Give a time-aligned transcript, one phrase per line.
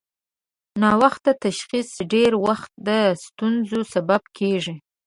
[0.81, 2.89] ناوخته تشخیص ډېری وخت د
[3.25, 4.75] ستونزو سبب کېږي.